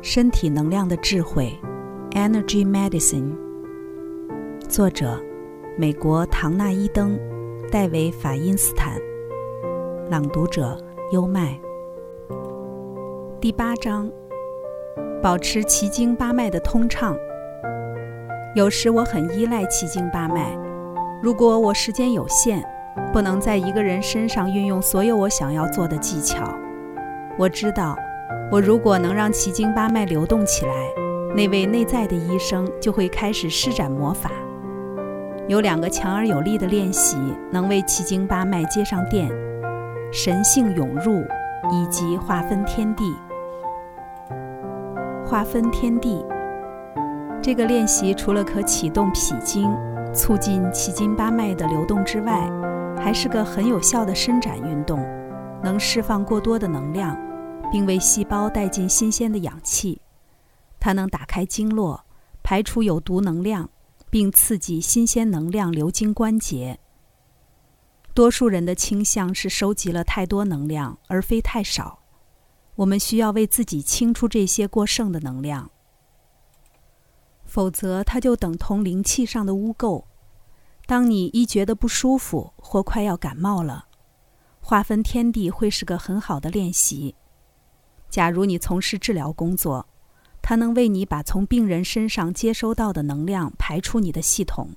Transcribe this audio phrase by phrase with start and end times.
[0.00, 1.52] 身体能量的智慧
[2.12, 3.32] ，Energy Medicine。
[4.68, 5.20] 作者：
[5.76, 7.18] 美国唐纳伊登、
[7.70, 8.92] 戴维法因斯坦。
[10.08, 10.78] 朗读者：
[11.12, 11.58] 优麦。
[13.40, 14.08] 第八章：
[15.20, 17.16] 保持奇经八脉的通畅。
[18.54, 20.56] 有时我很依赖奇经八脉，
[21.20, 22.62] 如果我时间有限，
[23.12, 26.56] 不能在一个人身上运用所有我想要做的技巧，
[27.36, 27.96] 我知道。
[28.50, 30.72] 我如果能让奇经八脉流动起来，
[31.36, 34.30] 那位内在的医生就会开始施展魔法。
[35.48, 37.16] 有两个强而有力的练习
[37.50, 39.30] 能为奇经八脉接上电：
[40.10, 41.22] 神性涌入
[41.70, 43.14] 以及划分天地。
[45.26, 46.24] 划分天地
[47.42, 49.70] 这个练习除了可启动脾经，
[50.14, 52.50] 促进奇经八脉的流动之外，
[52.98, 54.98] 还是个很有效的伸展运动，
[55.62, 57.14] 能释放过多的能量。
[57.70, 60.00] 并为细胞带进新鲜的氧气，
[60.80, 62.04] 它能打开经络，
[62.42, 63.70] 排除有毒能量，
[64.10, 66.78] 并刺激新鲜能量流经关节。
[68.14, 72.00] 多数人的倾向是收集了太多能量，而非太少。
[72.74, 75.70] 我们需要为自己清除这些过剩的能量，
[77.44, 80.04] 否则它就等同灵气上的污垢。
[80.86, 83.86] 当你一觉得不舒服或快要感冒了，
[84.60, 87.14] 划分天地会是个很好的练习。
[88.08, 89.86] 假如你从事治疗工作，
[90.40, 94.70] 它能为你把从病人身上接收到的能量排出你的系统。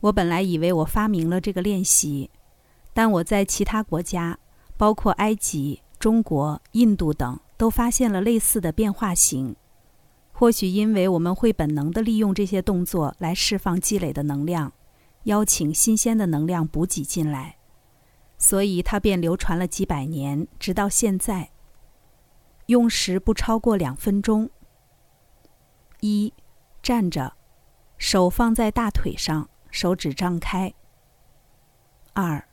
[0.00, 2.30] 我本来以为我发明了这个练习，
[2.92, 4.38] 但我在其他国家，
[4.76, 9.56] 包括埃及、中国、印度等，都发现了类似的变化型。
[10.32, 14.72] 或许因为我们会本能地利用这些动作来释放积累的能量，
[15.24, 17.56] 邀请新鲜的能量补给进来，
[18.36, 21.50] 所以它便流传了几百年，直到现在。
[22.66, 24.50] 用时不超过两分钟。
[26.00, 26.32] 一，
[26.82, 27.34] 站着，
[27.98, 30.74] 手放在大腿上，手指张开。
[32.12, 32.46] 二，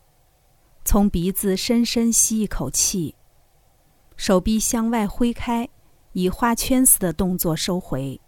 [0.83, 3.15] 从鼻子深深吸一口气，
[4.15, 5.69] 手臂向外挥开，
[6.13, 8.19] 以画圈似的动作收回，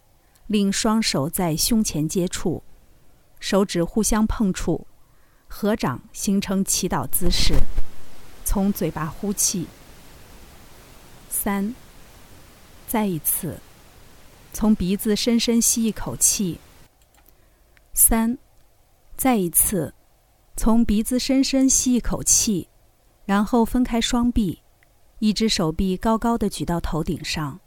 [0.46, 2.62] 令双手在胸前接触，
[3.40, 4.86] 手指互相碰触，
[5.48, 7.54] 合掌形成祈祷姿势，
[8.44, 9.66] 从嘴巴呼气。
[11.34, 11.74] 三，
[12.86, 13.58] 再一次，
[14.52, 16.60] 从鼻子深深吸一口气。
[17.92, 18.38] 三，
[19.16, 19.92] 再一次，
[20.56, 22.68] 从鼻子深深吸一口气，
[23.26, 24.62] 然后分开双臂，
[25.18, 27.60] 一只手臂高高的举到头顶上，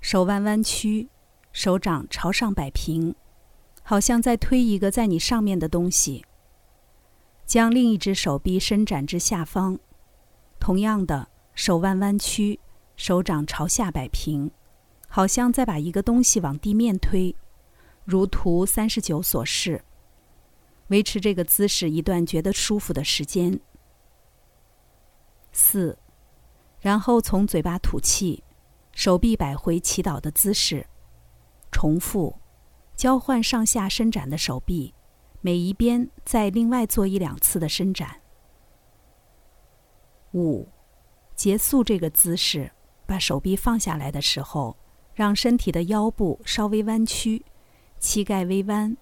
[0.00, 1.08] 手腕弯曲，
[1.52, 3.14] 手掌朝上摆平，
[3.82, 6.24] 好像在推一个在你上面的东西。
[7.44, 9.78] 将另一只手臂伸展至下方，
[10.60, 12.60] 同样的，手腕弯曲。
[12.96, 14.50] 手掌朝下摆平，
[15.08, 17.34] 好像在把一个东西往地面推，
[18.04, 19.84] 如图三十九所示。
[20.88, 23.58] 维持这个姿势一段觉得舒服的时间。
[25.50, 25.98] 四，
[26.78, 28.44] 然后从嘴巴吐气，
[28.92, 30.86] 手臂摆回祈祷的姿势，
[31.72, 32.38] 重复，
[32.94, 34.94] 交换上下伸展的手臂，
[35.40, 38.20] 每一边再另外做一两次的伸展。
[40.34, 40.68] 五，
[41.34, 42.70] 结束这个姿势。
[43.06, 44.76] 把手臂放下来的时候，
[45.14, 47.44] 让身体的腰部稍微弯曲，
[48.00, 48.96] 膝盖微弯，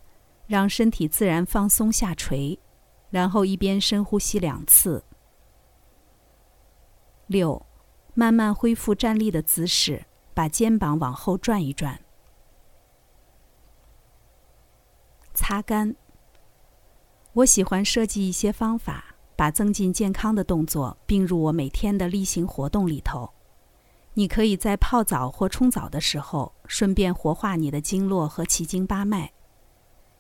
[0.47, 2.59] 让身体自然放松下垂，
[3.11, 5.03] 然后一边深呼吸两次。
[7.27, 7.65] 六，
[8.15, 11.99] 慢慢恢复站立的姿势，把肩膀往后转一转。
[15.33, 15.95] 擦干。
[17.33, 23.33] 我喜欢设计一些方法，把增进健康的动作并入我每天的例行活动里头。
[24.15, 29.33] 你可以在泡澡或冲澡的时候，顺便活化你的经络和奇经八脉。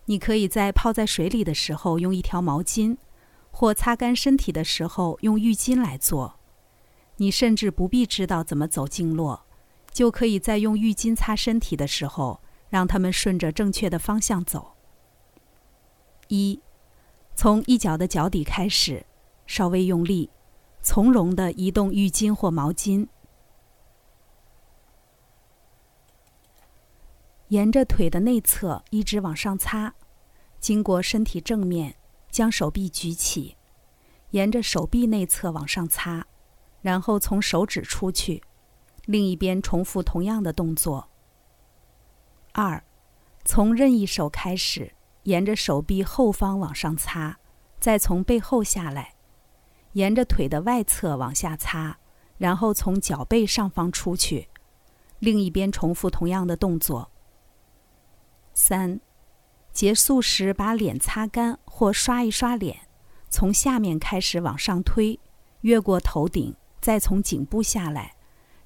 [0.06, 2.96] 你可以在泡在水里的时候用一条毛巾，
[3.50, 6.40] 或擦干身体的时候用浴巾来做。
[7.16, 9.42] 你甚至不必知道怎么走经络，
[9.92, 12.40] 就可以在用浴巾擦身体的时候，
[12.70, 14.72] 让它们顺着正确的方向走。
[16.28, 16.60] 一，
[17.34, 19.04] 从一脚的脚底开始，
[19.46, 20.30] 稍微用力，
[20.80, 23.06] 从容地移动浴巾或毛巾。
[27.52, 29.94] 沿着腿的内侧一直往上擦，
[30.58, 31.96] 经过身体正面，
[32.30, 33.58] 将手臂举起，
[34.30, 36.26] 沿着手臂内侧往上擦，
[36.80, 38.42] 然后从手指出去，
[39.04, 41.10] 另一边重复同样的动作。
[42.52, 42.82] 二，
[43.44, 44.94] 从任意手开始，
[45.24, 47.38] 沿着手臂后方往上擦，
[47.78, 49.12] 再从背后下来，
[49.92, 51.98] 沿着腿的外侧往下擦，
[52.38, 54.48] 然后从脚背上方出去。
[55.18, 57.10] 另一边重复同样的动作。
[58.54, 59.00] 三，
[59.72, 62.88] 结束时把脸擦干或刷一刷脸，
[63.30, 65.18] 从下面开始往上推，
[65.62, 68.14] 越过头顶，再从颈部下来，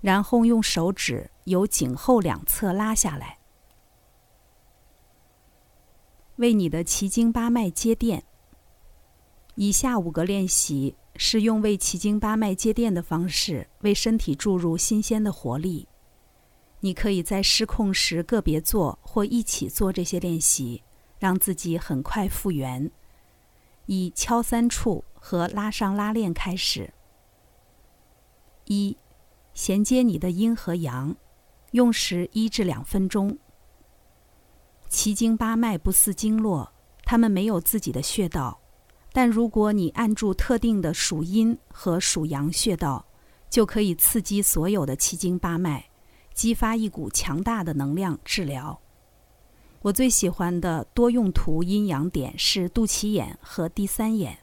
[0.00, 3.38] 然后用手指由颈后两侧拉下来，
[6.36, 8.24] 为你的奇经八脉接电。
[9.54, 15.88] 以下五个练习是用为奇经八脉接电的方式，为身体注入新鲜的活力。
[16.80, 20.82] 你可以在失控时个别做或一起做这些练习，
[21.18, 22.90] 让自己很快复原。
[23.86, 26.92] 以敲三处和拉上拉链开始。
[28.64, 28.96] 一，
[29.54, 31.16] 衔接你的阴和阳，
[31.70, 33.38] 用时一至两分钟。
[34.88, 36.72] 奇经八脉不似经络，
[37.04, 38.60] 它们没有自己的穴道，
[39.12, 43.06] 但如果你按住特定的属阴和属阳穴道，
[43.48, 45.88] 就可以刺激所有的奇经八脉。
[46.36, 48.78] 激发一股强大的能量治疗。
[49.80, 54.38] 我最喜欢的多用途阴阳点是肚脐眼和第三眼。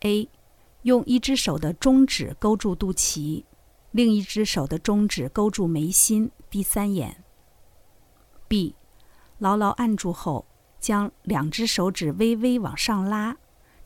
[0.00, 0.28] A，
[0.82, 3.44] 用一只手的中指勾住肚脐，
[3.92, 7.22] 另一只手的中指勾住眉心第三眼。
[8.48, 8.74] B，
[9.38, 10.44] 牢牢按住后，
[10.80, 13.36] 将两只手指微微往上拉，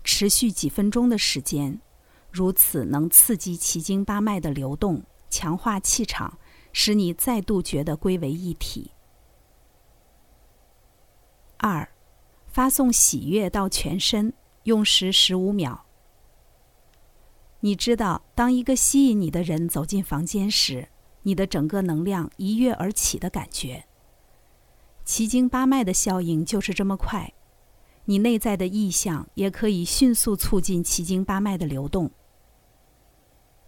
[0.03, 1.79] 持续几分钟的时间，
[2.31, 6.39] 如此能刺激奇经八脉的流动，强化气场。
[6.79, 8.91] 使你再度觉得归为一体。
[11.57, 11.89] 二，
[12.49, 14.35] 发送喜悦到全身，
[14.65, 15.87] 用时十五秒。
[17.61, 20.91] 你知道，当一个吸引你的人走进房间时，
[21.23, 23.87] 你的整个能量一跃而起的感觉。
[25.03, 27.33] 奇经八脉的效应就是这么快，
[28.05, 32.11] 你内在的意象也可以迅速促进奇经八脉的流动。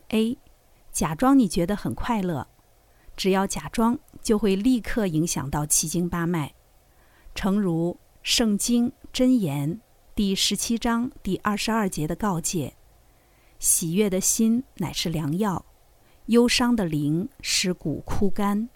[0.09, 0.37] A，
[0.93, 2.47] 假装你觉得很快乐。
[3.19, 6.55] 只要假装，就会立刻影响到七经八脉。
[7.35, 9.75] 诚如《圣经真言》
[10.15, 12.77] 第十七章第二十二节的告诫
[13.59, 15.67] ：“喜悦的心乃是良药，
[16.27, 18.69] 忧伤的灵使骨枯干。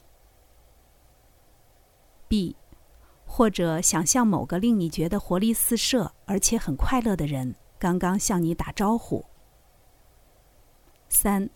[2.26, 2.56] ”B，
[3.24, 9.24] 或者想象某个令你觉得活力四射而且很快乐的人刚刚向你打招呼。
[11.08, 11.48] 三，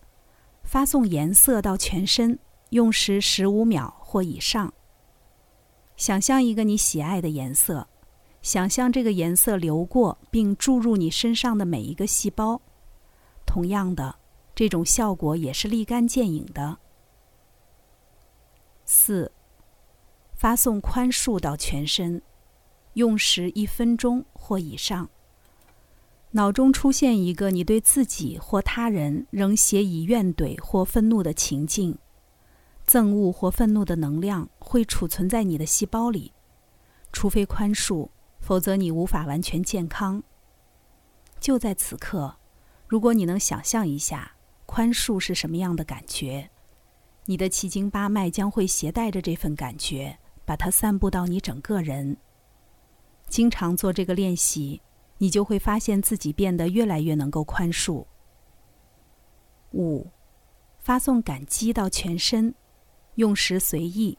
[0.63, 2.39] 发送颜色到全身。
[2.69, 4.73] 用时十五秒或以上。
[5.95, 7.87] 想象一个你喜爱的颜色，
[8.41, 12.61] 想象这个颜色流过并注入你身上的每一个细胞。
[13.45, 14.19] 同样的，
[14.53, 16.77] 这种效果也是立竿见影的。
[18.85, 19.31] 四，
[20.33, 22.21] 发送宽恕到全身，
[22.93, 25.09] 用时一分钟或以上。
[26.31, 31.97] 脑中出现一个你对自己或他人仍写以怨怼或愤怒的情境。
[32.87, 36.31] 憎恶或愤怒的能量会储存在你的细胞里，
[37.11, 38.07] 除非宽恕，
[38.39, 40.23] 否则你无法完全健康。
[41.37, 42.37] 就在此刻，
[42.87, 44.31] 如果你能想象一下
[44.65, 46.49] 宽恕是什么样的感觉，
[47.25, 52.15] 你的七经八脉将会携带着这份感觉，把它散布到你整个人。
[53.27, 54.81] 经常做这个练习，
[55.17, 58.05] 你就会发现自己变得越来越能够宽恕。
[59.73, 60.07] 五，
[60.79, 62.55] 发送感激到全身。
[63.17, 64.17] 用时随意。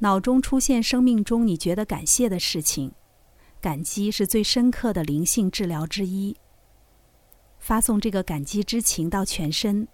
[0.00, 2.92] 脑中出现生命中你觉得感谢的事情，
[3.60, 6.36] 感激是最深刻的灵性治疗之一。
[7.58, 9.88] 发送这个感激之情到全身，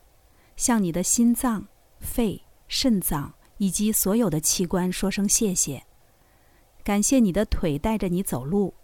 [0.56, 1.66] 向你的心脏、
[2.00, 5.82] 肺、肾脏以及所有的器官说声谢谢。
[6.82, 8.74] 感谢你的腿带着你走路，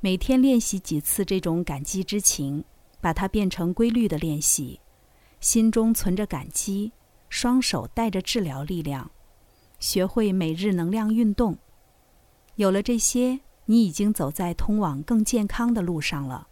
[0.00, 2.62] 每天练习几次这种感激之情，
[3.00, 4.78] 把它变成规律的练习，
[5.40, 6.92] 心中存着感激。
[7.28, 9.10] 双手带着治疗力量，
[9.78, 11.58] 学会每日能量运动。
[12.54, 16.48] 有了这些，你已经走在通往更健康的路上了。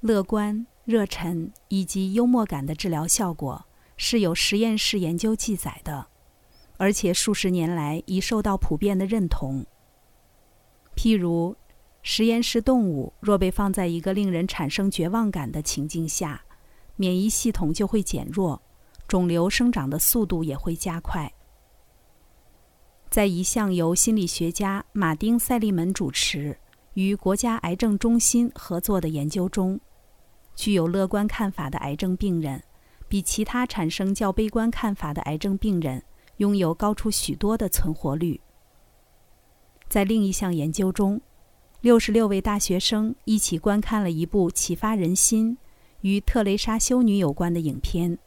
[0.00, 3.66] 乐观、热忱以及幽默感的治疗效果
[3.96, 6.06] 是有实验室研究记载的，
[6.76, 9.66] 而且数十年来已受到普遍的认同。
[10.96, 11.56] 譬如，
[12.02, 16.42] 实验室动物若被放在一个令人产生绝望感的情境下，
[16.96, 18.62] 免疫系统就会减弱。
[19.08, 21.32] 肿瘤生长的速度也会加快。
[23.08, 26.56] 在一项由心理学家马丁·塞利门主持
[26.92, 29.80] 与国家癌症中心合作的研究中，
[30.54, 32.62] 具有乐观看法的癌症病人，
[33.08, 36.02] 比其他产生较悲观看法的癌症病人
[36.36, 38.38] 拥有高出许多的存活率。
[39.88, 41.18] 在另一项研究中，
[41.80, 45.56] 六十六位大学生一起观看了一部启发人心
[46.02, 48.18] 与特蕾莎修女有关的影片。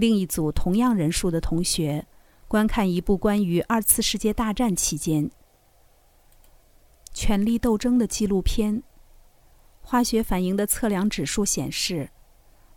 [0.00, 2.06] 另一组同样人数的同学
[2.48, 5.30] 观看一部关于二次世界大战期间
[7.12, 8.82] 权力斗争的纪录片。
[9.82, 12.08] 化学反应的测量指数显示，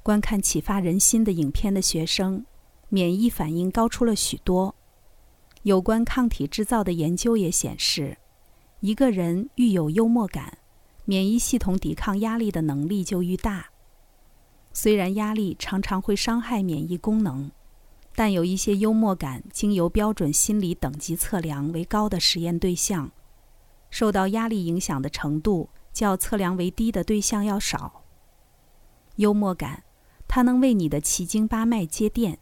[0.01, 2.45] 观看启发人心的影片的学生
[2.89, 4.75] 免疫反应高出了许多。
[5.61, 8.17] 有关抗体制造的研究也显示，
[8.81, 10.57] 一个人愈有幽默感，
[11.05, 13.69] 免疫系统抵抗压力的能力就愈大。
[14.73, 17.51] 虽然压力常常会伤害免疫功能，
[18.15, 23.11] 但有一些幽默感经由标准心理等级测量为高的实验对象，
[23.91, 28.03] 受到压力影响的程度较测量为低的对象要少。
[29.17, 29.83] 幽默感，
[30.27, 32.39] 它能为你的奇经八脉接电。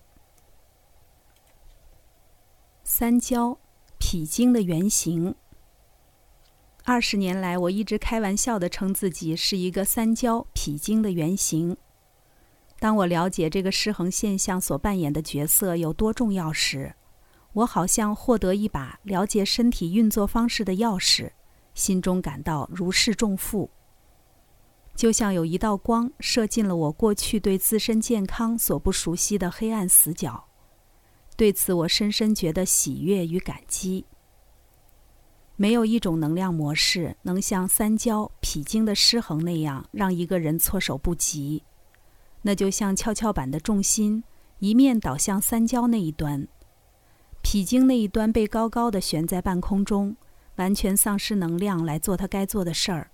[2.86, 3.60] 三焦
[4.00, 5.36] 脾经的原型。
[6.86, 11.76] 二十年来，我一直开玩笑的称自己是一个三焦脾经的原型。
[12.82, 16.92] 当我了解这个失衡现象所扮演的角色有多重要时，
[17.54, 21.30] 我好像获得一把了解身体运作方式的钥匙，
[21.76, 23.70] 心中感到如释重负。
[24.96, 30.44] 就像有一道光射进了我过去对自身健康所不熟悉的黑暗死角。
[31.38, 34.04] 对此，我深深觉得喜悦与感激。
[35.56, 41.64] 没有一种能量模式能像三焦脾经的失衡那样让一个人措手不及。
[42.42, 44.24] 那就像跷跷板的重心
[44.60, 46.48] 一面倒向三焦那一端，
[47.42, 50.16] 脾经那一端被高高的悬在半空中，
[50.56, 53.12] 完全丧失能量来做它该做的事儿。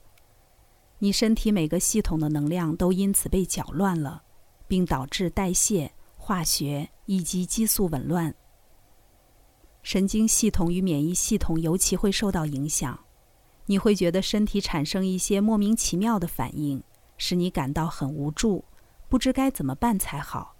[0.99, 4.23] 你身体每个系统的能量都因此被搅乱了，
[4.67, 5.91] 并导致代谢。
[6.19, 8.35] 化学以及激素紊乱，
[9.81, 12.99] 神经系统与免疫系统尤其会受到影响。
[13.67, 16.83] 你会觉得身体产生一些莫名其妙的反应，
[17.17, 18.65] 使你感到很无助，
[19.09, 20.55] 不知该怎么办才好。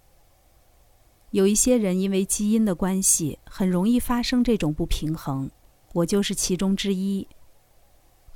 [1.30, 5.50] 有一些人因为基因的关系，很容易发生这种不平衡，
[5.92, 7.28] 我就是其中之一。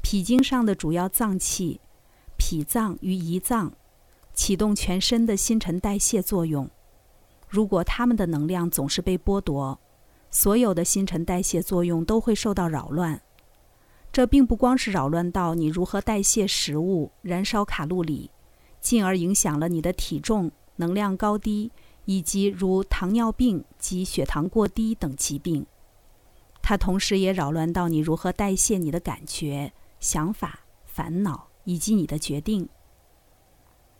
[0.03, 1.81] 脾经上的主要脏器，
[2.37, 3.73] 脾脏与胰脏，
[4.35, 6.69] 启动全身的新陈代谢作用。
[7.49, 9.79] 如果他们的能量总是被剥夺，
[10.31, 13.23] 所有的新陈代谢作用都会受到扰乱。
[14.11, 18.31] 这并不光是扰乱到你如何代谢食物、燃烧卡路里，
[18.83, 21.73] 进而影响了你的体重、能量高低，
[22.05, 25.65] 以及如糖尿病及血糖过低等疾病。
[26.61, 32.69] 它同时也扰乱到你如何代谢你的感觉、想法、烦恼以及你的决定。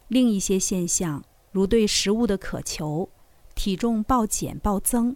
[0.09, 3.09] 另一些现象，如对食物的渴求。
[3.55, 5.15] 体重暴减暴增，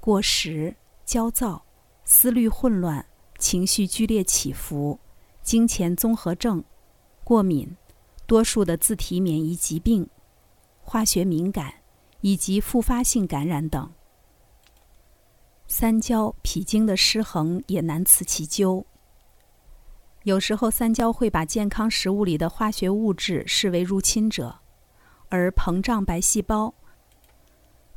[0.00, 0.74] 过食、
[1.04, 1.64] 焦躁、
[2.04, 3.06] 思虑混乱、
[3.38, 4.98] 情绪剧烈起伏、
[5.44, 6.64] 经前综合症、
[7.22, 7.76] 过敏、
[8.28, 10.06] 多数的自体免疫疾病、
[10.82, 11.72] 化学敏感
[12.20, 13.90] 以及复发性感染等。
[15.66, 18.84] 三焦脾经的失衡也难辞其咎。
[20.24, 24.58] 有时候，三焦会把健康食物里的化学物质视为入侵者，
[25.30, 26.74] 而膨胀白细胞。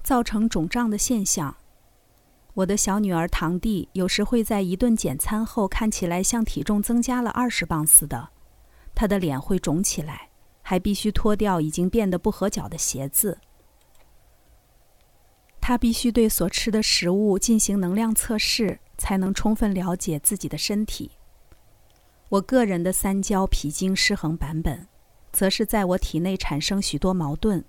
[0.02, 1.54] 造成肿胀的现象。
[2.54, 8.30] 我的小女儿堂弟有时会在一顿简餐后看起来像体重增加了二十磅似的，
[9.02, 10.30] 他的脸会肿起来，
[10.62, 13.36] 还必须脱掉已经变得不合脚的鞋子。
[15.60, 21.10] 他必须对所吃的食物进行能量测试，才能充分了解自己的身体。
[22.30, 24.88] 我个人的三焦脾经失衡版本，
[25.32, 27.66] 则是在我体内产生许多矛盾。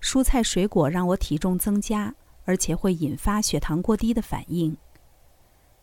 [0.00, 2.12] 蔬菜水果让我体重增加，
[2.44, 4.76] 而且会引发血糖过低的反应。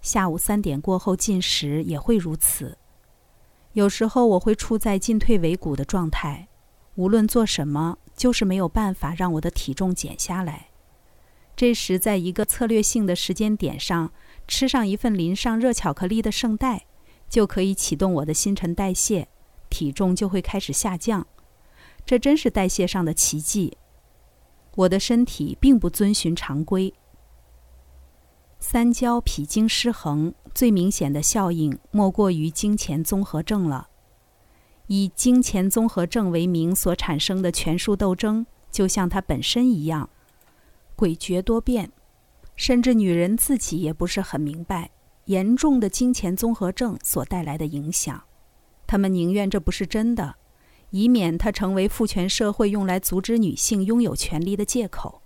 [0.01, 2.78] 下午三点过后进食也会如此。
[3.74, 6.48] 有时候我会处在进退维谷的状态，
[6.96, 10.70] 无论做什么，就是没有办法让我的体重减下来。
[11.56, 14.12] 这时，在一个策略性的时间点上，
[14.48, 16.86] 吃上一份淋上热巧克力的圣代，
[17.30, 19.28] 就可以启动我的新陈代谢，
[19.70, 21.28] 体重就会开始下降。
[22.06, 23.78] 这真是代谢上的奇迹。
[24.76, 26.94] 我的身体并不遵循常规。
[28.60, 33.88] 三焦脾经失衡最明显的效应，莫过于经前综合症了。
[34.88, 40.10] 以经前综合症为名所产生的权术斗争，就像它本身一样，
[40.98, 41.92] 诡谲多变，
[42.56, 44.92] 甚至女人自己也不是很明白
[45.25, 48.24] 严重的经前综合症所带来的影响。
[48.86, 50.36] 他们宁愿这不是真的。
[50.92, 55.22] 以免它成为父权社会用来阻止女性拥有权利的借口。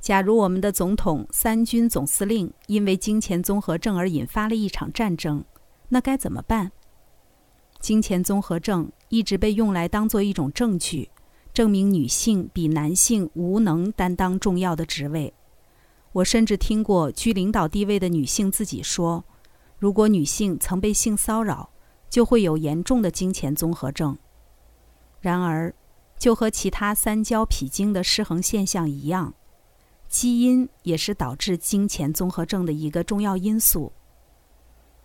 [0.00, 5.44] 假如我们的总统、三军总司令因为金钱综合症而引发了一场战争，
[5.90, 6.72] 那该怎么办？
[7.78, 11.10] 金钱综合症一直被用来当做一种证据，
[11.52, 15.34] 证明女性比男性无能担当重要的职位。
[16.12, 19.24] 我甚至听过居领导地位的女性自己说
[19.78, 21.70] ：“如果女性曾被性骚扰，
[22.08, 24.18] 就会有严重的金钱综合症。”
[25.20, 25.74] 然而，
[26.18, 29.34] 就和其他三焦脾经的失衡现象一样，
[30.10, 33.92] 基因也是导致金钱综合症的一个重要因素。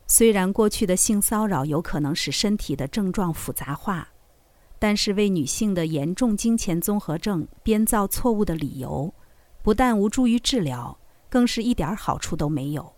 [0.08, 4.10] 虽然过去的性骚扰有可能使身体的症状复杂化，
[4.80, 9.14] 但是为女性的严重金钱综合症编造错误的理由，
[9.62, 10.98] 不但无助于治疗，
[11.30, 12.94] 更是一点好处都没有。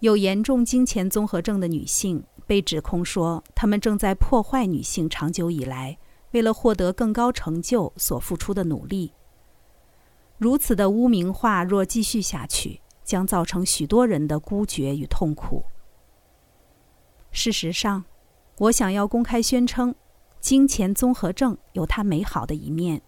[0.00, 5.96] 有严重金钱综合症的女性被指控说，她们正在破坏女性长久以来
[6.32, 9.12] 为了获得更高成就所付出的努力。
[10.42, 15.62] 如此的污名化若继续下去，将造成许多人的孤绝与痛苦。
[17.30, 18.04] 事实上，
[18.58, 19.94] 我想要公开宣称，
[20.40, 23.02] 金钱综合症有它美好的一面。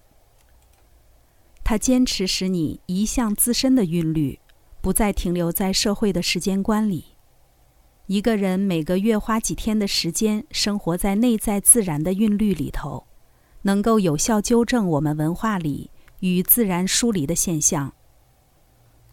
[1.64, 4.38] 它坚持使你移向自身的韵律，
[4.80, 7.16] 不再停留在社会的时间观里。
[8.06, 13.08] 一个人每个月花几天的时间生活在内在自然的韵律里头，
[13.62, 15.90] 能够有效纠正我们文化里
[16.32, 17.92] 与自然疏离的现象。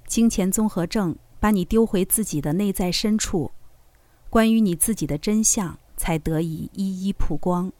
[0.07, 3.51] 金钱综合症把你丢回自己的内在深处。
[4.29, 7.71] 关于你自己的真相才得以一一曝光。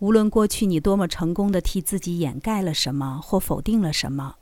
[0.00, 4.34] 无论过去你多么成功的替自己掩盖了什么或否定了什么，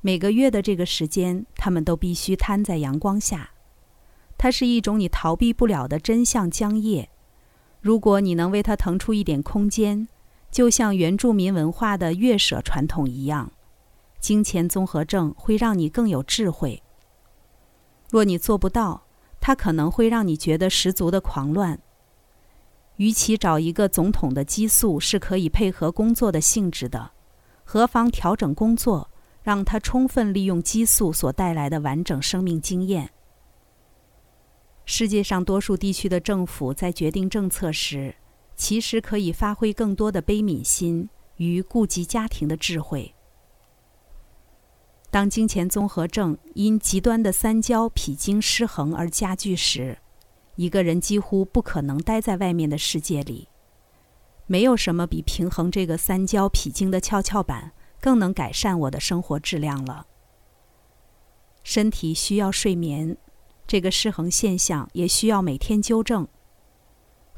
[0.00, 3.50] 每个月的这个时间，他们都必须摊在阳光下。
[4.36, 7.08] 它是一种你逃避不了的真相浆液。
[7.80, 10.08] 如果你能为它腾出一点空间，
[10.50, 13.52] 就像原住民文化的月舍传统一样，
[14.18, 16.82] 金钱综合症会让你更有智慧。
[18.10, 19.04] 若你做不到，
[19.40, 21.78] 它可能会让你觉得十足的狂乱。
[22.96, 27.12] 与其找一个总统的激素是可以配合工作的性质的，
[27.62, 29.10] 何妨调整工作，
[29.42, 33.10] 让他充分利用激素所带来的完整生命经验？
[34.84, 38.16] 世界上多数地区的政府在决定政策时，
[38.58, 43.14] 其实可以发挥更多的悲悯心与顾及家庭的智慧。
[45.10, 49.98] 当金钱综合症因极端的三焦脾经失衡而加剧时，
[50.56, 53.48] 一个人几乎不可能待在外面的世界里。
[54.46, 60.06] 没有什么比平衡这个三焦脾经的跷跷板更能改善我的生活质量了。
[61.62, 63.16] 身体需要睡眠，
[63.66, 66.26] 这个失衡现象也需要每天纠正。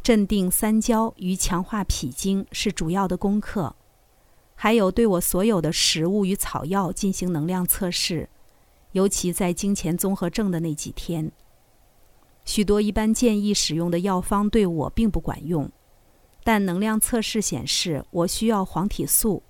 [0.02, 3.76] 镇定三焦与强化脾经是主要的功课。
[4.54, 8.28] 还有对我所有的食物与草药进行能量测试，
[8.92, 11.30] 尤其在金钱综合症的那几天。
[12.44, 15.70] 许多一般建议使用的药方对我并不管用，
[16.42, 19.42] 但能量测试显示我需要黄体素，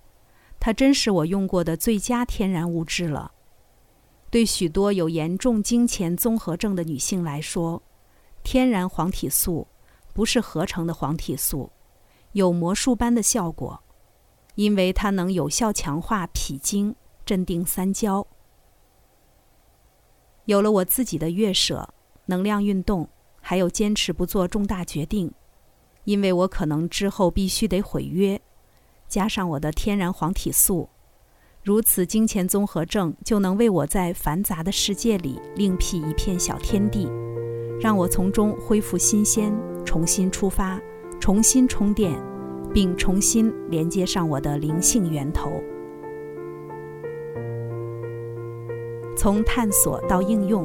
[0.59, 3.33] 它真是我用过的最佳天然物质了。
[4.31, 7.83] 对许多有严重金钱综合症的女性来说，
[8.45, 9.67] 天然黄体素
[10.13, 11.71] 不是合成的黄体素，
[12.33, 13.83] 有魔术般的效果。
[14.57, 16.95] 因为它能有效强化脾经，
[17.25, 18.27] 镇定三焦。
[20.45, 21.89] 有了我自己的月舍、
[22.27, 23.09] 能量运动，
[23.41, 25.33] 还有坚持不做重大决定，
[26.05, 28.39] 因为我可能之后必须得毁约，
[29.07, 30.91] 加上我的天然黄体素，
[31.63, 37.09] 如此金钱综合症就能为我在繁杂的世界里另辟一片小天地，
[37.81, 39.53] 让我从中恢复新鲜，
[39.85, 40.81] 重新出发，
[41.19, 42.13] 重新充电。
[42.73, 45.51] 并重新连接上我的灵性源头。
[49.17, 50.65] 从探索到应用，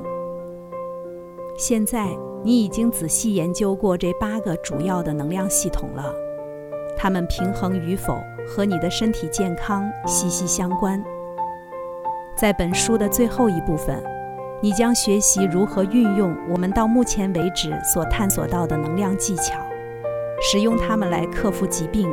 [1.57, 6.13] 现在你已经仔细研究过这八个主要的能量系统了，
[6.95, 11.03] 它们平衡与否和你的身体健康息息相关。
[12.37, 13.99] 在本书的最后一部分，
[14.61, 19.53] 你将学习如何运用我们到目前为止所探索到的能量技巧。
[20.41, 22.09] 使用它们来克服疾病、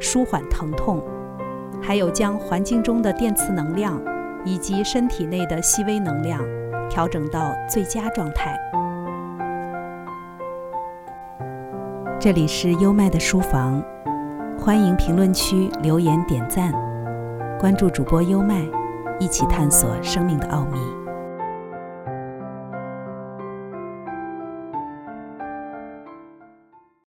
[0.00, 1.02] 舒缓疼痛，
[1.80, 4.00] 还有将环境中的电磁能量
[4.44, 6.40] 以及身体内的细微能量
[6.88, 8.58] 调整到最佳状态。
[12.18, 13.82] 这里是优麦的书房，
[14.58, 16.72] 欢迎评论区留言点赞，
[17.58, 18.66] 关注主播优麦，
[19.20, 20.99] 一起探索生命的奥秘。